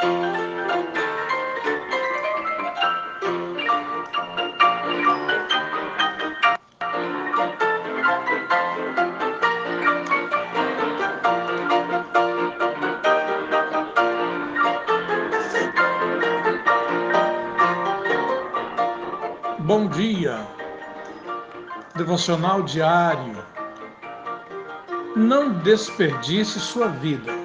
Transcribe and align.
Bom 0.00 0.08
dia, 19.88 20.40
devocional 21.94 22.62
diário. 22.62 23.36
Não 25.14 25.52
desperdice 25.58 26.58
sua 26.58 26.88
vida. 26.88 27.39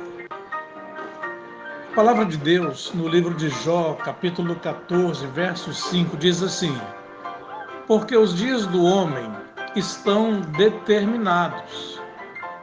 A 1.96 2.04
palavra 2.04 2.26
de 2.26 2.36
Deus 2.36 2.92
no 2.94 3.08
livro 3.08 3.34
de 3.34 3.48
Jó, 3.48 3.94
capítulo 3.94 4.54
14, 4.58 5.26
verso 5.28 5.74
5, 5.74 6.18
diz 6.18 6.44
assim: 6.44 6.78
Porque 7.88 8.18
os 8.18 8.36
dias 8.36 8.66
do 8.66 8.84
homem 8.84 9.32
estão 9.78 10.42
determinados. 10.42 12.02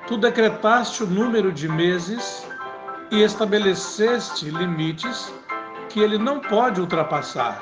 Tu 0.06 0.18
decretaste 0.18 1.04
o 1.04 1.06
número 1.06 1.50
de 1.50 1.66
meses 1.66 2.46
e 3.10 3.22
estabeleceste 3.22 4.50
limites 4.50 5.32
que 5.88 6.00
ele 6.00 6.18
não 6.18 6.38
pode 6.38 6.78
ultrapassar. 6.78 7.58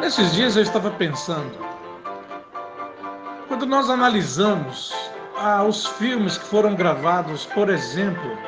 Nesses 0.00 0.32
dias 0.32 0.56
eu 0.56 0.62
estava 0.62 0.90
pensando, 0.92 1.58
quando 3.46 3.66
nós 3.66 3.90
analisamos 3.90 5.05
ah, 5.38 5.64
os 5.64 5.86
filmes 5.86 6.38
que 6.38 6.46
foram 6.46 6.74
gravados, 6.74 7.46
por 7.46 7.68
exemplo, 7.68 8.38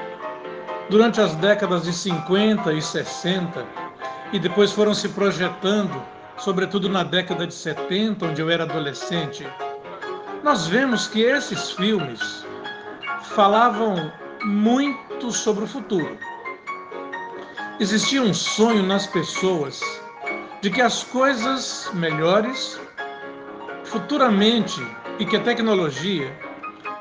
durante 0.89 1.21
as 1.21 1.35
décadas 1.37 1.83
de 1.83 1.93
50 1.93 2.73
e 2.73 2.81
60, 2.81 3.67
e 4.33 4.39
depois 4.39 4.73
foram 4.73 4.95
se 4.95 5.09
projetando, 5.11 6.03
sobretudo 6.39 6.89
na 6.89 7.03
década 7.03 7.47
de 7.47 7.55
70, 7.55 8.27
onde 8.27 8.41
eu 8.41 8.51
era 8.51 8.65
adolescente, 8.65 9.47
nós 10.43 10.67
vemos 10.67 11.07
que 11.07 11.21
esses 11.21 11.73
filmes 11.73 12.47
falavam 13.23 14.11
muito 14.45 15.31
sobre 15.31 15.65
o 15.65 15.67
futuro. 15.67 16.19
Existia 17.81 18.23
um 18.23 18.33
sonho 18.35 18.83
nas 18.83 19.07
pessoas 19.07 19.81
de 20.61 20.71
que 20.71 20.81
as 20.81 21.05
coisas 21.05 21.91
melhores 21.95 22.81
futuramente 23.85 24.81
e 25.19 25.25
que 25.25 25.37
a 25.37 25.41
tecnologia 25.41 26.48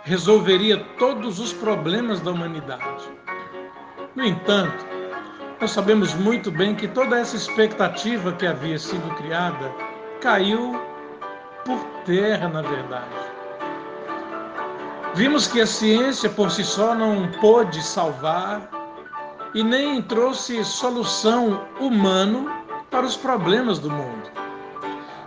resolveria 0.08 0.78
todos 0.98 1.38
os 1.38 1.52
problemas 1.52 2.22
da 2.22 2.32
humanidade. 2.32 3.04
No 4.16 4.24
entanto, 4.24 4.86
nós 5.60 5.72
sabemos 5.72 6.14
muito 6.14 6.50
bem 6.50 6.74
que 6.74 6.88
toda 6.88 7.20
essa 7.20 7.36
expectativa 7.36 8.32
que 8.32 8.48
havia 8.48 8.80
sido 8.80 9.14
criada 9.16 9.70
caiu 10.22 10.80
por 11.66 11.78
terra, 12.06 12.48
na 12.48 12.62
verdade. 12.62 13.28
Vimos 15.14 15.46
que 15.46 15.60
a 15.60 15.68
ciência 15.68 16.30
por 16.30 16.52
si 16.52 16.64
só 16.64 16.96
não 16.96 17.30
pôde 17.42 17.84
salvar 17.84 18.62
e 19.54 19.62
nem 19.62 20.02
trouxe 20.02 20.64
solução 20.64 21.68
humano 21.82 22.50
para 22.90 23.06
os 23.06 23.18
problemas 23.18 23.78
do 23.78 23.90
mundo. 23.90 24.32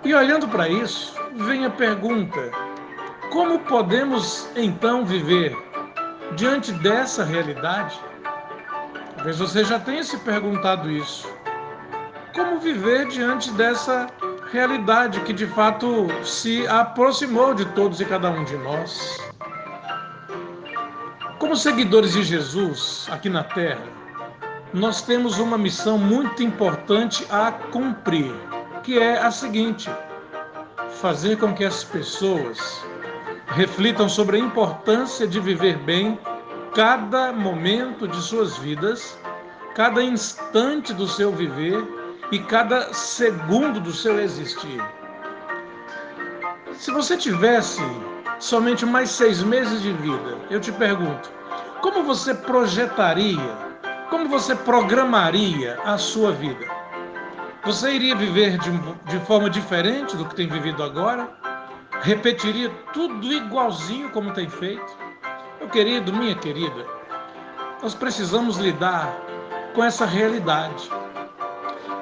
E 0.02 0.14
olhando 0.14 0.48
para 0.48 0.70
isso, 0.70 1.14
vem 1.34 1.66
a 1.66 1.70
pergunta: 1.70 2.69
como 3.30 3.60
podemos 3.60 4.48
então 4.56 5.04
viver 5.04 5.56
diante 6.36 6.72
dessa 6.72 7.24
realidade? 7.24 7.98
Talvez 9.14 9.38
você 9.38 9.64
já 9.64 9.78
tenha 9.78 10.02
se 10.02 10.18
perguntado 10.18 10.90
isso. 10.90 11.28
Como 12.34 12.58
viver 12.58 13.06
diante 13.06 13.50
dessa 13.52 14.08
realidade 14.50 15.20
que 15.20 15.32
de 15.32 15.46
fato 15.46 16.08
se 16.24 16.66
aproximou 16.66 17.54
de 17.54 17.64
todos 17.66 18.00
e 18.00 18.04
cada 18.04 18.30
um 18.30 18.44
de 18.44 18.56
nós? 18.56 19.16
Como 21.38 21.56
seguidores 21.56 22.12
de 22.12 22.24
Jesus 22.24 23.06
aqui 23.10 23.28
na 23.28 23.44
Terra, 23.44 23.82
nós 24.74 25.02
temos 25.02 25.38
uma 25.38 25.56
missão 25.56 25.96
muito 25.96 26.42
importante 26.42 27.26
a 27.30 27.52
cumprir, 27.52 28.34
que 28.82 28.98
é 28.98 29.18
a 29.18 29.30
seguinte: 29.30 29.88
fazer 31.00 31.36
com 31.38 31.54
que 31.54 31.64
as 31.64 31.82
pessoas 31.82 32.89
reflitam 33.50 34.08
sobre 34.08 34.36
a 34.36 34.40
importância 34.40 35.26
de 35.26 35.40
viver 35.40 35.76
bem 35.78 36.18
cada 36.74 37.32
momento 37.32 38.06
de 38.06 38.20
suas 38.22 38.56
vidas, 38.58 39.18
cada 39.74 40.02
instante 40.02 40.92
do 40.92 41.06
seu 41.06 41.32
viver 41.32 41.84
e 42.30 42.38
cada 42.38 42.92
segundo 42.92 43.80
do 43.80 43.92
seu 43.92 44.20
existir. 44.20 44.80
Se 46.74 46.90
você 46.90 47.16
tivesse 47.16 47.82
somente 48.38 48.86
mais 48.86 49.10
seis 49.10 49.42
meses 49.42 49.82
de 49.82 49.92
vida, 49.92 50.38
eu 50.48 50.60
te 50.60 50.72
pergunto, 50.72 51.30
como 51.80 52.02
você 52.02 52.34
projetaria 52.34 53.70
como 54.10 54.28
você 54.28 54.56
programaria 54.56 55.78
a 55.84 55.96
sua 55.96 56.32
vida? 56.32 56.66
Você 57.64 57.92
iria 57.92 58.16
viver 58.16 58.58
de, 58.58 58.70
de 59.04 59.24
forma 59.24 59.48
diferente 59.48 60.16
do 60.16 60.24
que 60.24 60.34
tem 60.34 60.48
vivido 60.48 60.82
agora? 60.82 61.28
Repetiria 62.02 62.70
tudo 62.92 63.32
igualzinho 63.32 64.10
como 64.10 64.32
tem 64.32 64.48
feito? 64.48 64.96
Meu 65.58 65.68
querido, 65.68 66.12
minha 66.12 66.34
querida, 66.34 66.86
nós 67.82 67.94
precisamos 67.94 68.56
lidar 68.56 69.14
com 69.74 69.84
essa 69.84 70.06
realidade. 70.06 70.90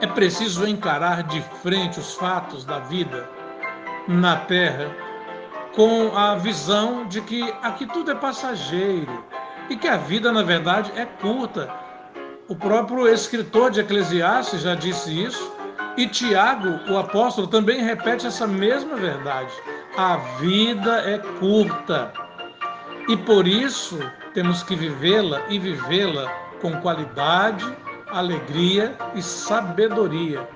É 0.00 0.06
preciso 0.06 0.66
encarar 0.66 1.24
de 1.24 1.42
frente 1.62 1.98
os 1.98 2.14
fatos 2.14 2.64
da 2.64 2.78
vida 2.78 3.28
na 4.06 4.36
Terra 4.36 4.94
com 5.74 6.16
a 6.16 6.36
visão 6.36 7.06
de 7.06 7.20
que 7.20 7.42
aqui 7.62 7.86
tudo 7.86 8.12
é 8.12 8.14
passageiro 8.14 9.24
e 9.68 9.76
que 9.76 9.88
a 9.88 9.96
vida, 9.96 10.32
na 10.32 10.42
verdade, 10.42 10.92
é 10.94 11.04
curta 11.04 11.68
o 12.48 12.56
próprio 12.56 13.06
escritor 13.06 13.70
de 13.70 13.80
Eclesiastes 13.80 14.62
já 14.62 14.74
disse 14.74 15.22
isso, 15.22 15.52
e 15.98 16.06
Tiago, 16.06 16.80
o 16.90 16.96
apóstolo, 16.96 17.46
também 17.46 17.82
repete 17.82 18.26
essa 18.26 18.46
mesma 18.46 18.96
verdade. 18.96 19.52
A 19.98 20.16
vida 20.38 21.00
é 21.10 21.18
curta 21.40 22.12
e 23.08 23.16
por 23.16 23.48
isso 23.48 23.98
temos 24.32 24.62
que 24.62 24.76
vivê-la 24.76 25.42
e 25.48 25.58
vivê-la 25.58 26.32
com 26.62 26.80
qualidade, 26.80 27.66
alegria 28.06 28.96
e 29.16 29.20
sabedoria. 29.20 30.48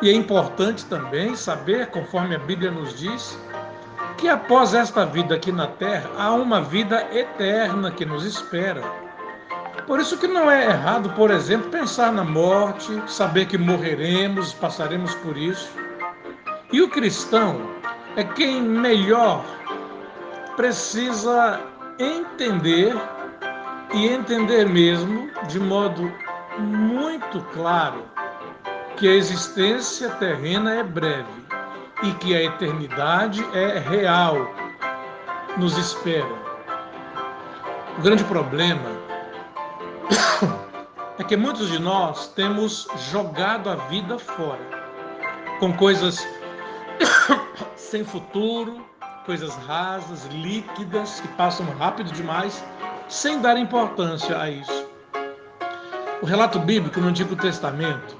E 0.00 0.08
é 0.08 0.12
importante 0.12 0.86
também 0.86 1.34
saber, 1.34 1.88
conforme 1.88 2.36
a 2.36 2.38
Bíblia 2.38 2.70
nos 2.70 2.96
diz, 2.96 3.36
que 4.16 4.28
após 4.28 4.74
esta 4.74 5.04
vida 5.04 5.34
aqui 5.34 5.50
na 5.50 5.66
terra 5.66 6.08
há 6.16 6.32
uma 6.32 6.60
vida 6.60 7.04
eterna 7.12 7.90
que 7.90 8.06
nos 8.06 8.24
espera. 8.24 8.82
Por 9.88 9.98
isso 9.98 10.16
que 10.16 10.28
não 10.28 10.48
é 10.48 10.66
errado, 10.66 11.10
por 11.16 11.32
exemplo, 11.32 11.68
pensar 11.68 12.12
na 12.12 12.22
morte, 12.22 13.02
saber 13.08 13.46
que 13.46 13.58
morreremos, 13.58 14.52
passaremos 14.52 15.12
por 15.16 15.36
isso. 15.36 15.68
E 16.72 16.80
o 16.80 16.88
cristão 16.88 17.71
é 18.16 18.24
quem 18.24 18.60
melhor 18.60 19.44
precisa 20.56 21.60
entender 21.98 22.94
e 23.94 24.08
entender 24.08 24.66
mesmo 24.66 25.30
de 25.48 25.58
modo 25.58 26.12
muito 26.58 27.40
claro 27.52 28.04
que 28.96 29.08
a 29.08 29.14
existência 29.14 30.10
terrena 30.10 30.74
é 30.74 30.82
breve 30.82 31.42
e 32.02 32.12
que 32.14 32.34
a 32.34 32.42
eternidade 32.42 33.44
é 33.54 33.78
real, 33.78 34.36
nos 35.56 35.76
espera. 35.78 36.42
O 37.98 38.02
grande 38.02 38.24
problema 38.24 38.90
é 41.18 41.24
que 41.24 41.36
muitos 41.36 41.68
de 41.68 41.78
nós 41.78 42.28
temos 42.28 42.88
jogado 43.10 43.70
a 43.70 43.76
vida 43.76 44.18
fora 44.18 44.60
com 45.60 45.72
coisas 45.72 46.26
sem 47.76 48.04
futuro, 48.04 48.84
coisas 49.24 49.54
rasas, 49.66 50.26
líquidas, 50.26 51.20
que 51.20 51.28
passam 51.28 51.66
rápido 51.78 52.12
demais, 52.12 52.64
sem 53.08 53.40
dar 53.40 53.56
importância 53.56 54.40
a 54.40 54.50
isso. 54.50 54.86
O 56.22 56.26
relato 56.26 56.58
bíblico 56.58 57.00
no 57.00 57.08
Antigo 57.08 57.36
Testamento 57.36 58.16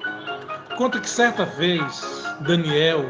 conta 0.77 1.01
que 1.01 1.09
certa 1.09 1.45
vez 1.45 2.25
Daniel 2.41 3.09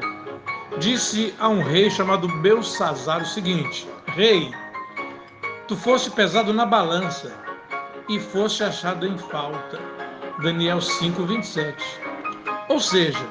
disse 0.79 1.35
a 1.39 1.49
um 1.49 1.63
rei 1.63 1.91
chamado 1.91 2.29
Belsazar 2.41 3.23
o 3.23 3.27
seguinte: 3.27 3.89
Rei, 4.07 4.53
tu 5.67 5.77
foste 5.77 6.11
pesado 6.11 6.53
na 6.53 6.67
balança 6.67 7.33
e 8.09 8.21
fosse 8.21 8.63
achado 8.63 9.07
em 9.07 9.17
falta. 9.17 9.81
Daniel 10.43 10.81
5, 10.81 11.25
27. 11.25 12.01
Ou 12.69 12.81
seja, 12.81 13.27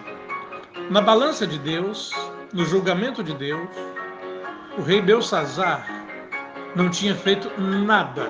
na 0.89 1.01
balança 1.01 1.45
de 1.45 1.57
Deus, 1.57 2.11
no 2.53 2.65
julgamento 2.65 3.23
de 3.23 3.33
Deus, 3.33 3.69
o 4.77 4.81
rei 4.81 5.01
Belsazar 5.01 5.85
não 6.75 6.89
tinha 6.89 7.15
feito 7.15 7.49
nada 7.59 8.29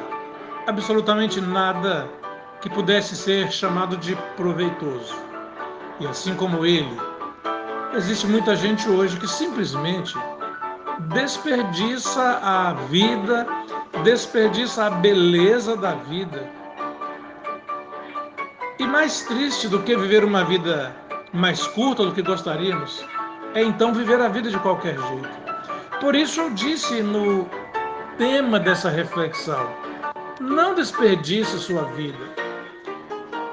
absolutamente 0.67 1.41
nada 1.41 2.07
que 2.61 2.69
pudesse 2.69 3.15
ser 3.15 3.51
chamado 3.51 3.97
de 3.97 4.15
proveitoso. 4.35 5.15
E 5.99 6.07
assim 6.07 6.35
como 6.35 6.65
ele, 6.65 6.97
existe 7.93 8.27
muita 8.27 8.55
gente 8.55 8.87
hoje 8.89 9.17
que 9.17 9.27
simplesmente 9.27 10.15
desperdiça 11.13 12.39
a 12.43 12.73
vida, 12.89 13.47
desperdiça 14.03 14.85
a 14.85 14.89
beleza 14.89 15.75
da 15.75 15.93
vida. 15.93 16.47
E 18.79 18.85
mais 18.85 19.21
triste 19.21 19.67
do 19.67 19.81
que 19.81 19.95
viver 19.95 20.23
uma 20.23 20.43
vida 20.43 20.95
mais 21.33 21.65
curta 21.67 22.03
do 22.03 22.11
que 22.11 22.21
gostaríamos, 22.21 23.05
é 23.53 23.63
então 23.63 23.93
viver 23.93 24.19
a 24.19 24.29
vida 24.29 24.49
de 24.49 24.59
qualquer 24.59 24.95
jeito. 24.97 25.29
Por 25.99 26.15
isso 26.15 26.41
eu 26.41 26.49
disse 26.51 27.01
no 27.01 27.49
tema 28.17 28.59
dessa 28.59 28.89
reflexão: 28.89 29.69
não 30.39 30.73
desperdice 30.73 31.59
sua 31.59 31.83
vida. 31.91 32.31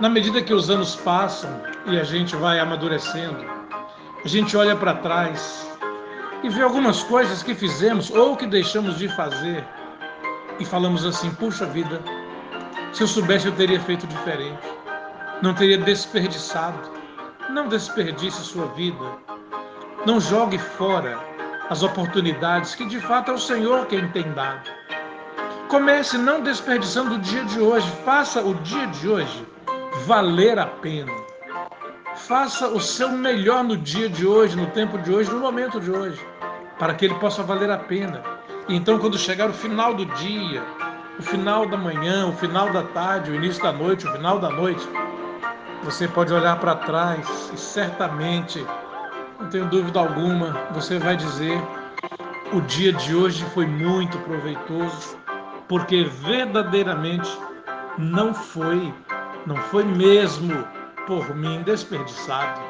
Na 0.00 0.08
medida 0.08 0.40
que 0.40 0.54
os 0.54 0.70
anos 0.70 0.94
passam 0.96 1.50
e 1.86 1.98
a 1.98 2.04
gente 2.04 2.36
vai 2.36 2.60
amadurecendo, 2.60 3.44
a 4.24 4.28
gente 4.28 4.56
olha 4.56 4.76
para 4.76 4.94
trás 4.94 5.68
e 6.42 6.48
vê 6.48 6.62
algumas 6.62 7.02
coisas 7.02 7.42
que 7.42 7.54
fizemos 7.54 8.10
ou 8.10 8.36
que 8.36 8.46
deixamos 8.46 8.98
de 8.98 9.08
fazer 9.08 9.64
e 10.60 10.64
falamos 10.64 11.04
assim: 11.04 11.30
puxa 11.34 11.66
vida, 11.66 12.00
se 12.92 13.02
eu 13.02 13.08
soubesse 13.08 13.46
eu 13.46 13.52
teria 13.52 13.80
feito 13.80 14.06
diferente, 14.06 14.62
não 15.42 15.54
teria 15.54 15.78
desperdiçado. 15.78 16.96
Não 17.50 17.66
desperdice 17.66 18.44
sua 18.44 18.66
vida, 18.74 19.04
não 20.06 20.20
jogue 20.20 20.58
fora 20.58 21.18
as 21.70 21.82
oportunidades 21.82 22.74
que 22.74 22.86
de 22.86 23.00
fato 23.00 23.30
é 23.30 23.34
o 23.34 23.38
Senhor 23.38 23.86
quem 23.86 24.08
tem 24.08 24.30
dado. 24.32 24.70
Comece 25.68 26.16
não 26.16 26.40
desperdiçando 26.40 27.16
o 27.16 27.18
dia 27.18 27.44
de 27.44 27.60
hoje, 27.60 27.90
faça 28.04 28.40
o 28.40 28.54
dia 28.54 28.86
de 28.86 29.08
hoje 29.08 29.46
valer 30.06 30.58
a 30.58 30.66
pena. 30.66 31.12
Faça 32.16 32.68
o 32.68 32.80
seu 32.80 33.10
melhor 33.10 33.62
no 33.62 33.76
dia 33.76 34.08
de 34.08 34.26
hoje, 34.26 34.56
no 34.56 34.66
tempo 34.68 34.98
de 34.98 35.12
hoje, 35.12 35.30
no 35.30 35.40
momento 35.40 35.80
de 35.80 35.90
hoje, 35.90 36.20
para 36.78 36.94
que 36.94 37.04
ele 37.04 37.14
possa 37.14 37.42
valer 37.42 37.70
a 37.70 37.78
pena. 37.78 38.22
E 38.68 38.74
então, 38.74 38.98
quando 38.98 39.18
chegar 39.18 39.48
o 39.48 39.52
final 39.52 39.94
do 39.94 40.04
dia, 40.04 40.62
o 41.18 41.22
final 41.22 41.66
da 41.66 41.76
manhã, 41.76 42.26
o 42.26 42.32
final 42.32 42.70
da 42.72 42.82
tarde, 42.82 43.30
o 43.30 43.34
início 43.34 43.62
da 43.62 43.72
noite, 43.72 44.06
o 44.06 44.12
final 44.12 44.38
da 44.38 44.50
noite, 44.50 44.86
você 45.82 46.08
pode 46.08 46.32
olhar 46.32 46.58
para 46.58 46.74
trás 46.74 47.50
e 47.52 47.56
certamente, 47.56 48.64
não 49.38 49.48
tenho 49.48 49.66
dúvida 49.66 50.00
alguma, 50.00 50.52
você 50.72 50.98
vai 50.98 51.16
dizer: 51.16 51.58
o 52.52 52.60
dia 52.62 52.92
de 52.92 53.14
hoje 53.14 53.44
foi 53.54 53.66
muito 53.66 54.18
proveitoso, 54.18 55.16
porque 55.68 56.04
verdadeiramente 56.04 57.30
não 57.96 58.34
foi, 58.34 58.92
não 59.46 59.56
foi 59.56 59.84
mesmo 59.84 60.64
por 61.06 61.34
mim 61.34 61.62
desperdiçado. 61.62 62.60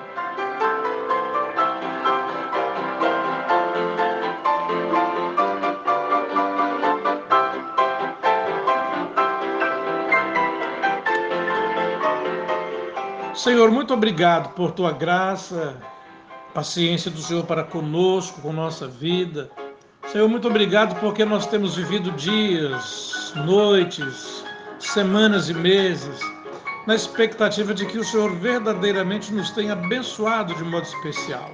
Senhor, 13.35 13.71
muito 13.71 13.95
obrigado 13.95 14.53
por 14.55 14.73
tua 14.73 14.93
graça, 14.93 15.77
paciência 16.55 17.11
do 17.11 17.21
Senhor 17.21 17.45
para 17.45 17.65
conosco, 17.65 18.41
com 18.41 18.53
nossa 18.53 18.87
vida. 18.87 19.51
Senhor, 20.11 20.29
muito 20.29 20.49
obrigado 20.49 20.99
porque 21.01 21.25
nós 21.25 21.47
temos 21.47 21.77
vivido 21.77 22.11
dias, 22.13 23.33
noites, 23.45 24.45
semanas 24.79 25.49
e 25.49 25.55
meses 25.55 26.19
na 26.87 26.95
expectativa 26.95 27.75
de 27.75 27.85
que 27.85 27.99
o 27.99 28.05
Senhor 28.05 28.35
verdadeiramente 28.37 29.33
nos 29.33 29.51
tenha 29.51 29.75
abençoado 29.75 30.55
de 30.55 30.65
modo 30.65 30.85
especial. 30.85 31.51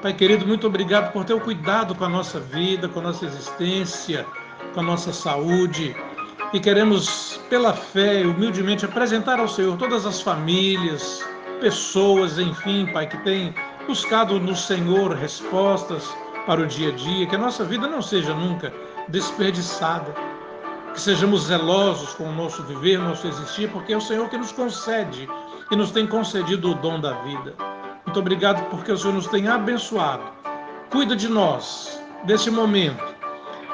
Pai 0.00 0.12
querido, 0.12 0.46
muito 0.46 0.66
obrigado 0.66 1.12
por 1.12 1.24
ter 1.24 1.34
o 1.34 1.40
cuidado 1.40 1.94
com 1.94 2.04
a 2.04 2.08
nossa 2.08 2.38
vida, 2.38 2.88
com 2.88 3.00
a 3.00 3.02
nossa 3.02 3.24
existência, 3.24 4.24
com 4.72 4.80
a 4.80 4.82
nossa 4.82 5.12
saúde. 5.12 5.94
E 6.52 6.60
queremos, 6.60 7.40
pela 7.48 7.72
fé, 7.72 8.22
humildemente 8.26 8.84
apresentar 8.84 9.40
ao 9.40 9.48
Senhor 9.48 9.76
todas 9.76 10.06
as 10.06 10.20
famílias, 10.20 11.24
pessoas, 11.60 12.38
enfim, 12.38 12.86
Pai, 12.92 13.08
que 13.08 13.16
têm 13.24 13.54
buscado 13.86 14.38
no 14.40 14.56
Senhor 14.56 15.14
respostas 15.14 16.14
para 16.46 16.60
o 16.60 16.66
dia 16.66 16.90
a 16.90 16.92
dia, 16.92 17.26
que 17.26 17.34
a 17.34 17.38
nossa 17.38 17.64
vida 17.64 17.86
não 17.86 18.02
seja 18.02 18.34
nunca 18.34 18.72
desperdiçada 19.08 20.14
que 20.92 21.00
sejamos 21.00 21.44
zelosos 21.44 22.14
com 22.14 22.24
o 22.24 22.32
nosso 22.32 22.62
viver, 22.64 22.98
nosso 22.98 23.26
existir, 23.26 23.70
porque 23.70 23.92
é 23.92 23.96
o 23.96 24.00
Senhor 24.00 24.28
que 24.28 24.36
nos 24.36 24.52
concede 24.52 25.28
e 25.70 25.76
nos 25.76 25.90
tem 25.90 26.06
concedido 26.06 26.70
o 26.70 26.74
dom 26.74 27.00
da 27.00 27.12
vida. 27.22 27.54
Muito 28.04 28.20
obrigado 28.20 28.62
porque 28.68 28.92
o 28.92 28.98
Senhor 28.98 29.14
nos 29.14 29.26
tem 29.26 29.48
abençoado. 29.48 30.22
Cuida 30.90 31.16
de 31.16 31.28
nós, 31.28 32.00
desse 32.24 32.50
momento, 32.50 33.02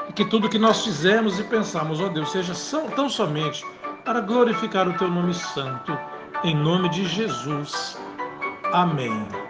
e 0.07 0.13
que 0.13 0.25
tudo 0.25 0.49
que 0.49 0.57
nós 0.57 0.83
fizemos 0.83 1.39
e 1.39 1.43
pensamos, 1.43 1.99
ó 1.99 2.05
oh 2.05 2.09
Deus, 2.09 2.31
seja 2.31 2.53
tão 2.95 3.09
somente 3.09 3.65
para 4.05 4.21
glorificar 4.21 4.87
o 4.87 4.93
teu 4.93 5.09
nome 5.09 5.33
santo. 5.33 5.97
Em 6.43 6.55
nome 6.55 6.87
de 6.89 7.05
Jesus. 7.05 7.97
Amém. 8.71 9.48